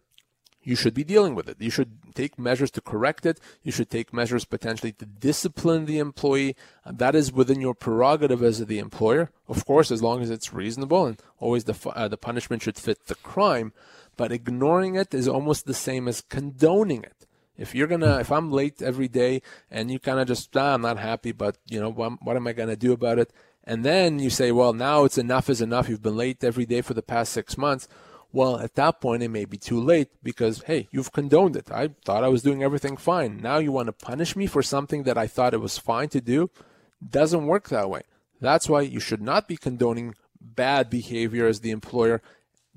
[0.66, 1.58] you should be dealing with it.
[1.60, 3.40] You should take measures to correct it.
[3.62, 6.56] You should take measures potentially to discipline the employee.
[6.86, 11.06] that is within your prerogative as the employer, of course, as long as it's reasonable
[11.06, 13.74] and always the uh, the punishment should fit the crime.
[14.18, 17.28] But ignoring it is almost the same as condoning it.
[17.58, 20.82] If you're gonna, if I'm late every day and you kind of just, ah, I'm
[20.82, 23.32] not happy, but you know, what, what am I gonna do about it?
[23.64, 25.88] And then you say, well, now it's enough is enough.
[25.90, 27.88] You've been late every day for the past six months
[28.36, 31.72] well, at that point, it may be too late because, hey, you've condoned it.
[31.72, 33.38] I thought I was doing everything fine.
[33.38, 36.20] Now you want to punish me for something that I thought it was fine to
[36.20, 36.50] do?
[37.02, 38.02] Doesn't work that way.
[38.42, 42.22] That's why you should not be condoning bad behavior as the employer.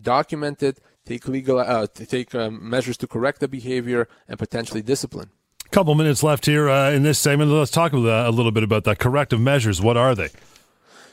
[0.00, 5.30] Document it, take legal, uh, take um, measures to correct the behavior, and potentially discipline.
[5.70, 7.50] Couple minutes left here uh, in this segment.
[7.50, 9.82] Let's talk a little bit about that corrective measures.
[9.82, 10.28] What are they?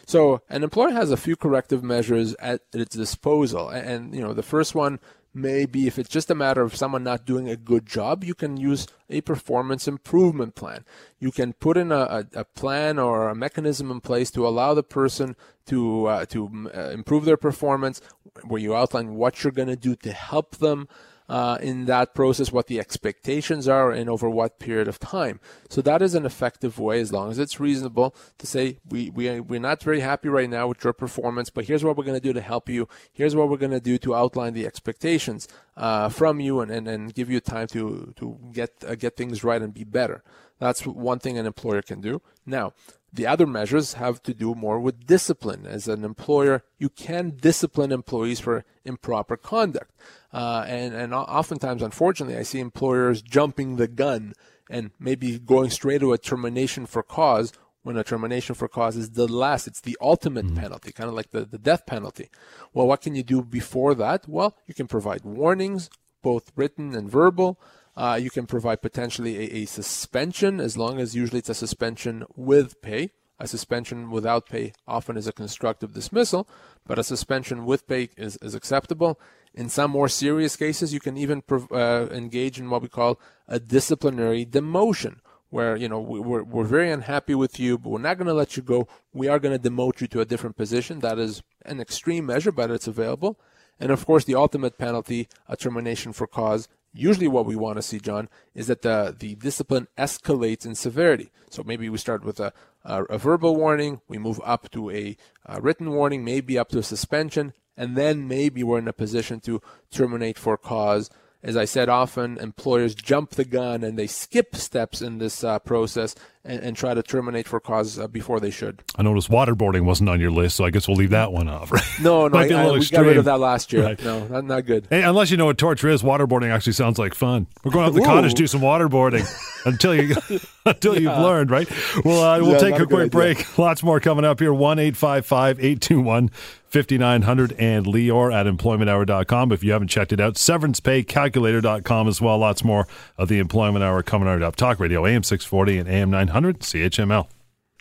[0.06, 4.44] So an employer has a few corrective measures at its disposal, and you know the
[4.44, 5.00] first one
[5.36, 8.34] may be if it's just a matter of someone not doing a good job, you
[8.34, 10.86] can use a performance improvement plan.
[11.20, 14.84] You can put in a, a, plan or a mechanism in place to allow the
[14.84, 15.36] person
[15.68, 18.00] to uh, to uh, improve their performance,
[18.44, 20.88] where you outline what you're going to do to help them
[21.28, 25.40] uh, in that process, what the expectations are, and over what period of time.
[25.70, 29.40] So that is an effective way, as long as it's reasonable, to say we we
[29.40, 32.28] we're not very happy right now with your performance, but here's what we're going to
[32.28, 32.88] do to help you.
[33.12, 36.88] Here's what we're going to do to outline the expectations uh, from you, and, and
[36.88, 40.24] and give you time to to get uh, get things right and be better.
[40.60, 42.22] That's one thing an employer can do.
[42.46, 42.74] Now,
[43.16, 45.66] the other measures have to do more with discipline.
[45.66, 49.92] As an employer, you can discipline employees for improper conduct.
[50.34, 54.34] Uh, and, and oftentimes, unfortunately, I see employers jumping the gun
[54.70, 59.12] and maybe going straight to a termination for cause when a termination for cause is
[59.12, 60.58] the last, it's the ultimate mm-hmm.
[60.58, 62.32] penalty, kind of like the, the death penalty.
[62.74, 64.28] Well, what can you do before that?
[64.28, 65.92] Well, you can provide warnings,
[66.24, 67.60] both written and verbal.
[67.98, 72.26] Uh, you can provide potentially a, a, suspension, as long as usually it's a suspension
[72.36, 73.12] with pay.
[73.40, 76.48] A suspension without pay often is a constructive dismissal,
[76.86, 79.20] but a suspension with pay is, is acceptable.
[79.54, 83.60] In some more serious cases, you can even uh, engage in what we call a
[83.60, 88.28] disciplinary demotion, where you know we're we're very unhappy with you, but we're not going
[88.28, 88.88] to let you go.
[89.14, 91.00] We are going to demote you to a different position.
[91.00, 93.40] That is an extreme measure, but it's available.
[93.80, 97.82] And of course, the ultimate penalty, a termination for cause, usually what we want to
[97.82, 101.32] see, John, is that the, the discipline escalates in severity.
[101.50, 102.54] So maybe we start with a,
[102.84, 106.80] a, a verbal warning, we move up to a, a, written warning, maybe up to
[106.80, 111.10] a suspension, and then maybe we're in a position to terminate for cause
[111.46, 115.60] as I said, often employers jump the gun and they skip steps in this uh,
[115.60, 118.82] process and, and, try to terminate for cause uh, before they should.
[118.96, 121.72] I noticed waterboarding wasn't on your list, so I guess we'll leave that one off.
[121.76, 121.84] Right?
[122.02, 123.84] No, no, I, I, we got rid of that last year.
[123.84, 124.02] Right.
[124.02, 124.88] No, not, not good.
[124.90, 127.48] Hey, unless you know what torture is, waterboarding actually sounds like fun.
[127.64, 129.28] We're going out to the cottage to do some waterboarding
[129.66, 130.16] until you
[130.66, 131.00] until yeah.
[131.00, 131.70] you've learned, right?
[132.06, 133.58] Well, uh, we'll yeah, take a quick break.
[133.58, 134.54] Lots more coming up here.
[134.54, 136.30] One eight five five eight two one.
[136.76, 139.54] 5900 and Lior at employmenthour.com.
[139.54, 142.38] If you haven't checked it out, severancepaycalculator.com as well.
[142.38, 142.86] Lots more
[143.18, 144.58] of the Employment Hour coming right up.
[144.58, 147.28] Talk Radio, AM 640 and AM 900, CHML.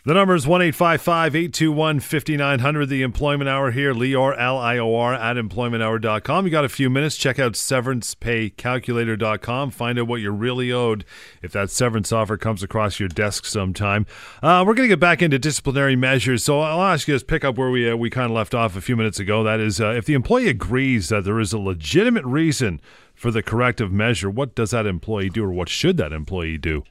[0.05, 3.91] The number is 1 821 5900, the employment hour here.
[3.91, 6.45] Lior, L I O R, at employmenthour.com.
[6.45, 7.17] You got a few minutes.
[7.17, 9.71] Check out severancepaycalculator.com.
[9.71, 11.05] Find out what you're really owed
[11.41, 14.05] if that severance offer comes across your desk sometime.
[14.43, 16.43] Uh, we're going to get back into disciplinary measures.
[16.43, 18.75] So I'll ask you to pick up where we, uh, we kind of left off
[18.75, 19.43] a few minutes ago.
[19.43, 22.79] That is, uh, if the employee agrees that there is a legitimate reason
[23.15, 26.83] for the corrective measure, what does that employee do or what should that employee do?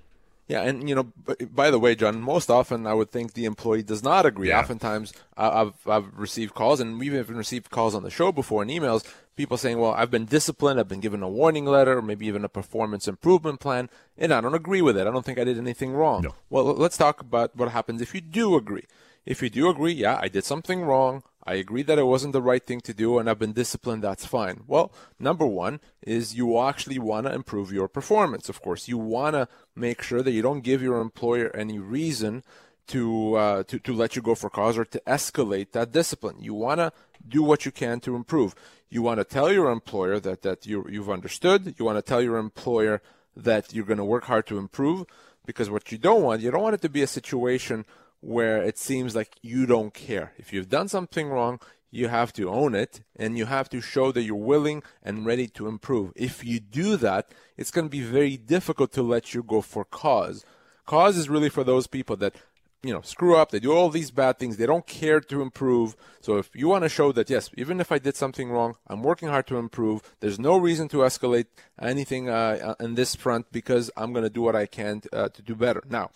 [0.47, 1.13] Yeah, and you know,
[1.51, 4.49] by the way, John, most often I would think the employee does not agree.
[4.49, 4.61] Yeah.
[4.61, 8.71] Oftentimes, I've I've received calls, and we've even received calls on the show before and
[8.71, 9.05] emails.
[9.37, 10.79] People saying, "Well, I've been disciplined.
[10.79, 14.43] I've been given a warning letter, or maybe even a performance improvement plan, and I
[14.43, 15.07] don't agree with it.
[15.07, 16.35] I don't think I did anything wrong." No.
[16.51, 18.85] Well, let's talk about what happens if you do agree.
[19.25, 21.23] If you do agree, yeah, I did something wrong.
[21.47, 24.25] I agree that it wasn't the right thing to do and I've been disciplined, that's
[24.25, 24.63] fine.
[24.67, 28.89] Well, number one is you actually want to improve your performance, of course.
[28.89, 32.45] You want to make sure that you don't give your employer any reason
[32.87, 36.37] to, uh, to, to let you go for cause or to escalate that discipline.
[36.41, 36.93] You want to
[37.27, 38.55] do what you can to improve.
[38.89, 41.75] You want to tell your employer that, that you, you've understood.
[41.79, 43.03] You want to tell your employer
[43.37, 45.07] that you're going to work hard to improve
[45.45, 47.85] because what you don't want, you don't want it to be a situation
[48.25, 50.33] where it seems like you don't care.
[50.39, 51.61] If you've done something wrong,
[51.91, 55.47] you have to own it and you have to show that you're willing and ready
[55.49, 56.13] to improve.
[56.17, 59.85] If you do that, it's going to be very difficult to let you go for
[59.85, 60.45] cause.
[60.87, 62.35] Cause is really for those people that
[62.83, 65.97] you know screw up they do all these bad things they don't care to improve
[66.21, 69.03] so if you want to show that yes even if i did something wrong i'm
[69.03, 71.47] working hard to improve there's no reason to escalate
[71.81, 75.41] anything uh, in this front because i'm going to do what i can uh, to
[75.41, 76.11] do better now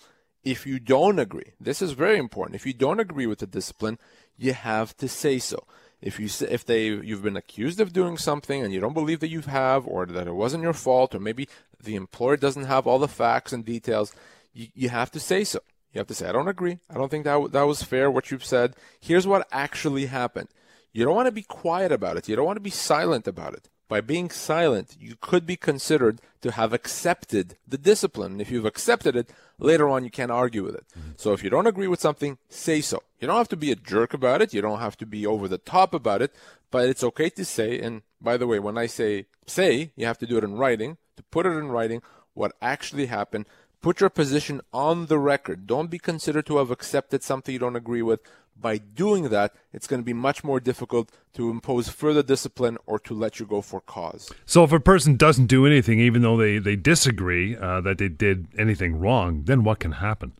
[0.51, 2.57] if you don't agree, this is very important.
[2.57, 3.99] If you don't agree with the discipline,
[4.37, 5.65] you have to say so.
[6.01, 9.29] If you if they you've been accused of doing something and you don't believe that
[9.29, 11.49] you have, or that it wasn't your fault, or maybe
[11.83, 14.13] the employer doesn't have all the facts and details,
[14.53, 15.61] you, you have to say so.
[15.93, 16.79] You have to say, I don't agree.
[16.89, 18.75] I don't think that that was fair what you've said.
[19.01, 20.49] Here's what actually happened.
[20.93, 22.29] You don't want to be quiet about it.
[22.29, 23.69] You don't want to be silent about it.
[23.89, 28.33] By being silent, you could be considered to have accepted the discipline.
[28.33, 30.85] And if you've accepted it, later on you can't argue with it.
[30.97, 31.11] Mm-hmm.
[31.17, 33.03] So if you don't agree with something, say so.
[33.19, 34.53] You don't have to be a jerk about it.
[34.53, 36.35] You don't have to be over the top about it,
[36.71, 37.81] but it's okay to say.
[37.81, 40.99] And by the way, when I say say, you have to do it in writing.
[41.17, 42.03] To put it in writing,
[42.35, 43.47] what actually happened,
[43.81, 45.67] put your position on the record.
[45.67, 48.21] Don't be considered to have accepted something you don't agree with
[48.61, 52.99] by doing that, it's going to be much more difficult to impose further discipline or
[53.01, 54.31] to let you go for cause.
[54.47, 58.09] So, if a person doesn't do anything, even though they, they disagree uh, that they
[58.09, 60.33] did anything wrong, then what can happen?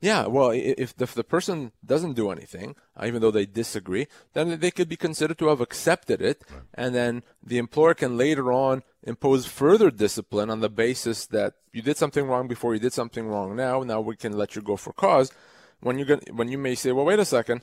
[0.00, 4.06] Yeah, well, if the, if the person doesn't do anything, uh, even though they disagree,
[4.32, 6.62] then they could be considered to have accepted it, right.
[6.72, 11.82] and then the employer can later on impose further discipline on the basis that you
[11.82, 14.76] did something wrong before, you did something wrong now, now we can let you go
[14.76, 15.32] for cause
[15.80, 17.62] when you when you may say, well, wait a second,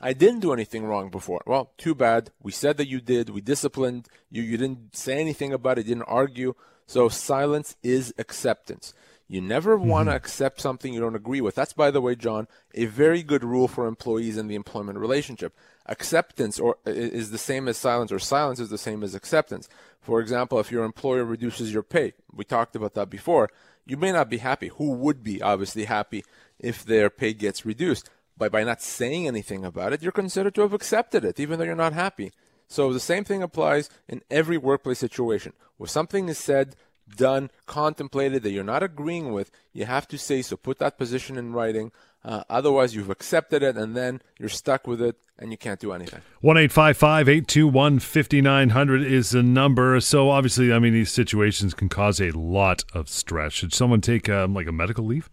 [0.00, 1.42] I didn't do anything wrong before.
[1.46, 2.30] Well, too bad.
[2.42, 3.30] We said that you did.
[3.30, 4.42] We disciplined you.
[4.42, 5.86] You didn't say anything about it.
[5.86, 6.54] Didn't argue.
[6.86, 8.94] So silence is acceptance.
[9.28, 9.88] You never mm-hmm.
[9.88, 11.54] want to accept something you don't agree with.
[11.54, 15.56] That's, by the way, John, a very good rule for employees in the employment relationship.
[15.86, 19.68] Acceptance or is the same as silence, or silence is the same as acceptance.
[20.00, 23.50] For example, if your employer reduces your pay, we talked about that before.
[23.84, 24.68] You may not be happy.
[24.68, 26.24] Who would be obviously happy
[26.58, 28.08] if their pay gets reduced.
[28.38, 31.64] But by not saying anything about it, you're considered to have accepted it, even though
[31.64, 32.32] you're not happy.
[32.68, 35.52] So the same thing applies in every workplace situation.
[35.76, 36.74] Where something is said,
[37.16, 40.56] done, contemplated that you're not agreeing with, you have to say so.
[40.56, 41.92] Put that position in writing.
[42.24, 45.92] Uh, otherwise, you've accepted it, and then you're stuck with it, and you can't do
[45.92, 46.20] anything.
[46.40, 49.98] One eight five five eight two one fifty nine hundred is the number.
[50.00, 53.52] So obviously, I mean, these situations can cause a lot of stress.
[53.52, 55.28] Should someone take um, like a medical leave?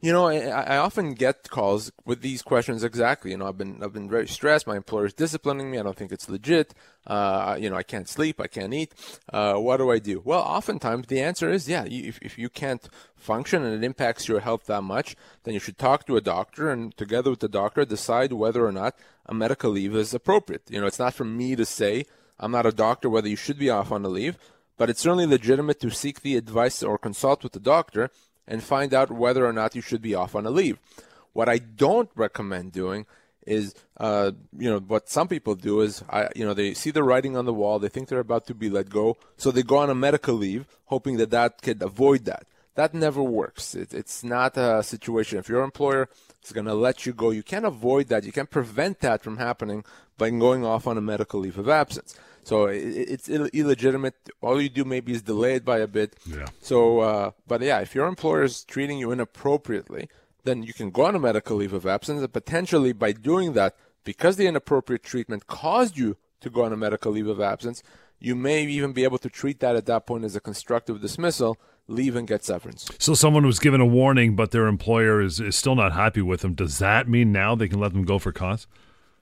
[0.00, 3.30] You know, I, I, often get calls with these questions exactly.
[3.30, 4.66] You know, I've been I've been very stressed.
[4.66, 5.78] My employer is disciplining me.
[5.78, 6.74] I don't think it's legit.
[7.06, 8.38] Uh, you know, I can't sleep.
[8.38, 8.92] I can't eat.
[9.32, 10.20] Uh, what do I do?
[10.22, 11.84] Well, oftentimes the answer is yeah.
[11.86, 15.78] if if you can't function and it impacts your health that much, then you should
[15.78, 19.70] talk to a doctor and together with the doctor decide whether or not a medical
[19.70, 20.62] leave is appropriate.
[20.68, 22.04] You know, it's not for me to say.
[22.38, 24.36] I'm not a doctor whether you should be off on a leave,
[24.76, 28.10] but it's certainly legitimate to seek the advice or consult with the doctor
[28.46, 30.78] and find out whether or not you should be off on a leave.
[31.32, 33.06] What I don't recommend doing
[33.46, 37.04] is, uh, you know, what some people do is, I, you know, they see the
[37.04, 39.78] writing on the wall, they think they're about to be let go, so they go
[39.78, 42.46] on a medical leave, hoping that that could avoid that.
[42.74, 43.74] That never works.
[43.74, 45.38] It, it's not a situation.
[45.38, 46.08] If your employer
[46.44, 48.24] is going to let you go, you can't avoid that.
[48.24, 49.84] You can't prevent that from happening
[50.18, 52.14] by going off on a medical leave of absence.
[52.46, 54.14] So it's illegitimate.
[54.40, 56.14] All you do maybe is delay it by a bit.
[56.24, 56.46] Yeah.
[56.60, 60.08] So, uh, but yeah, if your employer is treating you inappropriately
[60.46, 63.76] then you can go on a medical leave of absence, and potentially by doing that,
[64.04, 67.82] because the inappropriate treatment caused you to go on a medical leave of absence,
[68.18, 71.58] you may even be able to treat that at that point as a constructive dismissal,
[71.86, 72.88] leave and get severance.
[72.98, 76.40] So someone was given a warning, but their employer is, is still not happy with
[76.40, 76.54] them.
[76.54, 78.66] Does that mean now they can let them go for cause?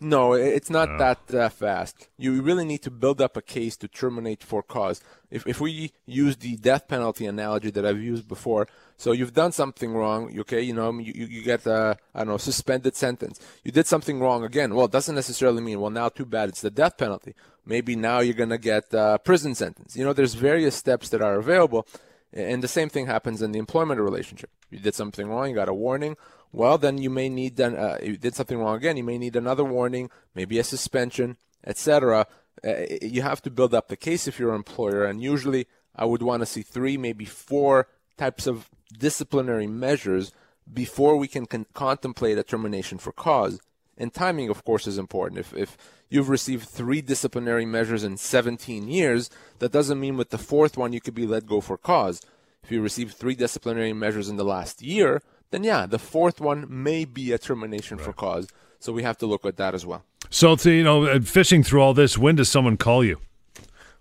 [0.05, 0.99] No, it's not uh.
[0.99, 2.09] that uh, fast.
[2.19, 5.01] You really need to build up a case to terminate for cause.
[5.31, 9.53] If, if we use the death penalty analogy that I've used before, so you've done
[9.53, 13.41] something wrong, okay, you know, you, you get a, I don't know, suspended sentence.
[13.65, 14.75] You did something wrong again.
[14.75, 17.35] Well, it doesn't necessarily mean, well, now too bad, it's the death penalty.
[17.65, 19.97] Maybe now you're going to get a prison sentence.
[19.97, 21.87] You know, there's various steps that are available.
[22.35, 24.51] And the same thing happens in the employment relationship.
[24.69, 26.17] You did something wrong, you got a warning.
[26.53, 29.37] Well, then you may need, then, uh, you did something wrong again, you may need
[29.37, 32.27] another warning, maybe a suspension, etc.
[32.65, 36.05] Uh, you have to build up the case if you're an employer, and usually I
[36.05, 38.69] would want to see three, maybe four types of
[38.99, 40.33] disciplinary measures
[40.73, 43.61] before we can con- contemplate a termination for cause.
[43.97, 45.41] And timing, of course, is important.
[45.41, 45.77] If, if
[46.09, 50.93] you've received three disciplinary measures in 17 years, that doesn't mean with the fourth one
[50.93, 52.21] you could be let go for cause.
[52.63, 56.67] If you received three disciplinary measures in the last year, then yeah, the fourth one
[56.69, 58.07] may be a termination right.
[58.07, 58.49] for cause.
[58.81, 60.05] So we have to look at that as well.
[60.31, 63.21] So, to, you know, uh, fishing through all this, when does someone call you?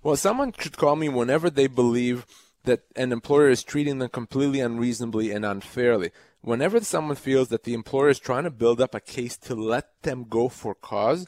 [0.01, 2.25] Well, someone should call me whenever they believe
[2.63, 6.11] that an employer is treating them completely unreasonably and unfairly.
[6.43, 10.01] Whenever someone feels that the employer is trying to build up a case to let
[10.01, 11.25] them go for cause,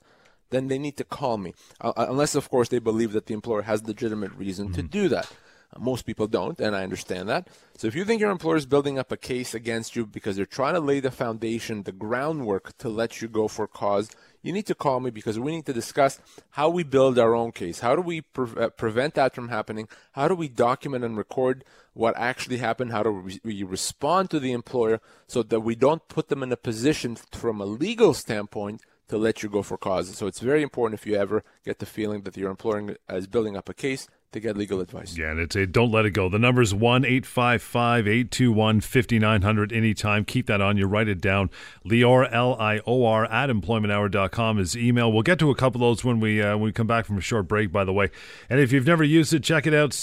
[0.49, 1.53] then they need to call me.
[1.80, 4.76] Uh, uh unless, of course, they believe that the employer has legitimate reason mm-hmm.
[4.76, 5.32] to do that.
[5.78, 7.49] Most people don't, and I understand that.
[7.78, 10.45] So if you think your employer is building up a case against you because they're
[10.45, 14.09] trying to lay the foundation, the groundwork to let you go for cause,
[14.41, 16.19] you need to call me because we need to discuss
[16.51, 17.80] how we build our own case.
[17.80, 19.89] How do we pre- uh, prevent that from happening?
[20.13, 22.91] How do we document and record what actually happened?
[22.91, 26.51] How do we, we respond to the employer so that we don't put them in
[26.51, 30.15] a position from a legal standpoint to let you go for cause?
[30.15, 33.57] So it's very important if you ever get the feeling that your employer is building
[33.57, 35.18] up a case to get legal advice.
[35.18, 36.30] Yeah, and it's a don't let it go.
[36.30, 40.24] The number is 1 855 821 5900 anytime.
[40.26, 40.86] Keep that on you.
[40.86, 41.50] Write it down.
[41.86, 45.12] Lior, L I O R, at employmenthour.com is email.
[45.12, 47.18] We'll get to a couple of those when we, uh, when we come back from
[47.18, 48.12] a short break, by the way.
[48.50, 49.94] And if you've never used it, check it out.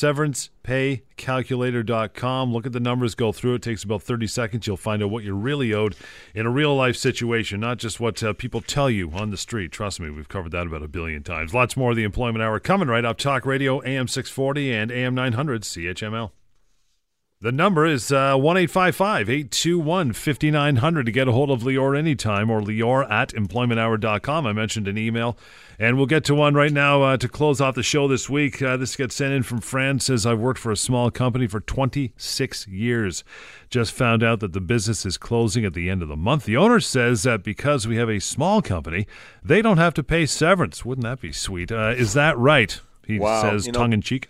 [0.65, 2.53] SeverancePayCalculator.com.
[2.53, 3.57] Look at the numbers, go through it.
[3.57, 3.63] it.
[3.63, 4.67] Takes about 30 seconds.
[4.67, 5.97] You'll find out what you're really owed
[6.35, 9.73] in a real life situation, not just what uh, people tell you on the street.
[9.73, 11.55] Trust me, we've covered that about a billion times.
[11.55, 13.19] Lots more of the Employment Hour coming right up.
[13.19, 16.31] Talk Radio, AM 640 and AM 900 CHML.
[17.43, 22.61] The number is uh, 1 821 5900 to get a hold of Lior anytime or
[22.61, 24.47] Lior at employmenthour.com.
[24.47, 25.37] I mentioned an email,
[25.77, 28.63] and we'll get to one right now uh, to close off the show this week.
[28.63, 29.99] Uh, this gets sent in from Fran.
[29.99, 33.25] Says, I've worked for a small company for 26 years.
[33.69, 36.45] Just found out that the business is closing at the end of the month.
[36.45, 39.09] The owner says that because we have a small company,
[39.43, 40.85] they don't have to pay severance.
[40.85, 41.73] Wouldn't that be sweet?
[41.73, 42.81] Uh, is that right?
[43.05, 43.43] He wow.
[43.43, 44.29] says you know, tongue in cheek.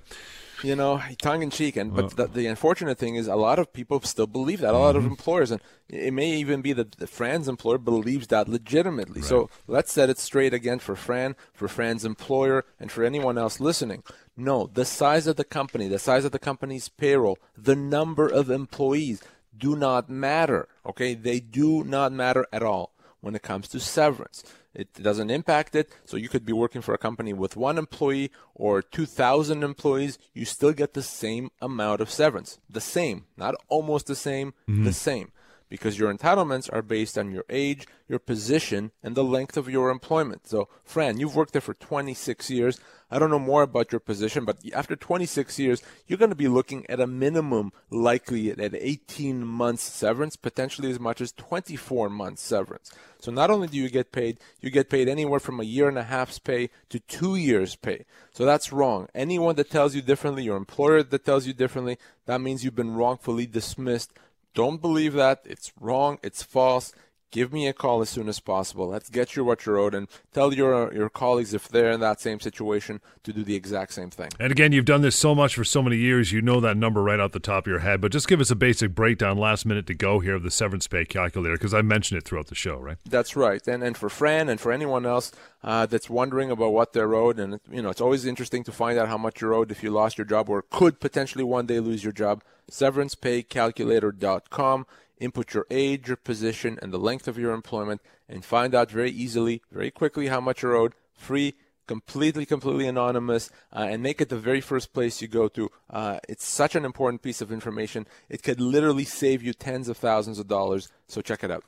[0.63, 3.73] You know, tongue in cheek, and but the, the, unfortunate thing is, a lot of
[3.73, 4.75] people still believe that.
[4.75, 5.07] A lot mm-hmm.
[5.07, 9.23] of employers, and it may even be that the Fran's employer believes that legitimately.
[9.23, 9.29] Right.
[9.29, 13.61] So let's set it straight again for Fran, for Fran's employer, and for anyone else
[13.61, 14.05] listening.
[14.37, 18.51] No, the size of the company, the size of the company's payroll, the number of
[18.51, 19.23] employees
[19.57, 20.69] do not matter.
[20.87, 24.43] Okay, they do not matter at all when it comes to severance.
[24.75, 25.91] It doesn't impact it.
[26.05, 30.19] So you could be working for a company with one employee or 2,000 employees.
[30.33, 32.59] You still get the same amount of severance.
[32.69, 34.85] The same, not almost the same, mm-hmm.
[34.85, 35.33] the same.
[35.73, 39.89] Because your entitlements are based on your age, your position, and the length of your
[39.89, 40.47] employment.
[40.47, 42.79] So, Fran, you've worked there for 26 years.
[43.11, 46.47] I don't know more about your position, but after 26 years, you're going to be
[46.47, 52.43] looking at a minimum, likely at 18 months severance, potentially as much as 24 months
[52.43, 52.93] severance.
[53.19, 55.97] So not only do you get paid, you get paid anywhere from a year and
[55.97, 58.05] a half's pay to two years' pay.
[58.35, 59.09] So that's wrong.
[59.15, 61.97] Anyone that tells you differently, your employer that tells you differently,
[62.27, 64.13] that means you've been wrongfully dismissed.
[64.55, 65.43] Don't believe that.
[65.45, 66.19] It's wrong.
[66.23, 66.93] It's false
[67.33, 68.87] give me a call as soon as possible.
[68.87, 72.21] Let's get you what you're owed and tell your your colleagues if they're in that
[72.21, 74.29] same situation to do the exact same thing.
[74.39, 77.03] And again, you've done this so much for so many years, you know that number
[77.03, 78.01] right off the top of your head.
[78.01, 80.87] But just give us a basic breakdown, last minute to go here of the severance
[80.87, 82.99] pay calculator because I mentioned it throughout the show, right?
[83.09, 83.67] That's right.
[83.67, 85.33] And and for Fran and for anyone else
[85.65, 88.99] uh, that's wondering about what they're owed, and you know it's always interesting to find
[88.99, 91.81] out how much you're owed if you lost your job or could potentially one day
[91.81, 92.43] lose your job.
[92.71, 94.87] SeverancePayCalculator.com
[95.23, 99.11] input your age, your position, and the length of your employment, and find out very
[99.11, 100.95] easily, very quickly how much you're owed.
[101.15, 101.55] Free
[101.87, 105.71] completely, completely anonymous, uh, and make it the very first place you go to.
[105.91, 108.07] Uh, it's such an important piece of information.
[108.29, 110.89] It could literally save you tens of thousands of dollars.
[111.07, 111.65] So check it out.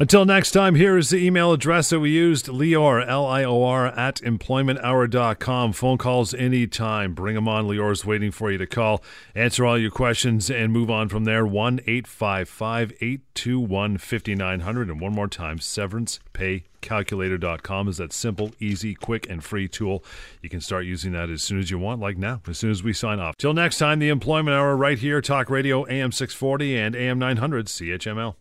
[0.00, 3.62] Until next time, here is the email address that we used Lior, L I O
[3.62, 5.74] R, at employmenthour.com.
[5.74, 7.12] Phone calls anytime.
[7.12, 7.66] Bring them on.
[7.66, 9.02] Lior's waiting for you to call.
[9.34, 11.44] Answer all your questions and move on from there.
[11.44, 14.88] 1 855 821 5900.
[14.88, 20.02] And one more time, severancepaycalculator.com is that simple, easy, quick, and free tool.
[20.40, 22.82] You can start using that as soon as you want, like now, as soon as
[22.82, 23.36] we sign off.
[23.36, 27.66] Till next time, the Employment Hour right here, Talk Radio AM 640 and AM 900
[27.66, 28.36] CHML.